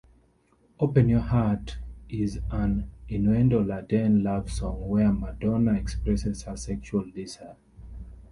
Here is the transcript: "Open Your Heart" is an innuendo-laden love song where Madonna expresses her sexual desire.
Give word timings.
"Open 0.79 1.09
Your 1.09 1.19
Heart" 1.19 1.77
is 2.09 2.39
an 2.49 2.89
innuendo-laden 3.07 4.23
love 4.23 4.51
song 4.51 4.87
where 4.89 5.13
Madonna 5.13 5.73
expresses 5.75 6.41
her 6.41 6.57
sexual 6.57 7.05
desire. 7.11 7.55